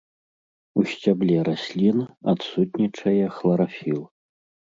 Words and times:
У 0.79 0.85
сцябле 0.91 1.35
раслін 1.49 1.99
адсутнічае 2.33 3.15
хларафіл. 3.37 4.01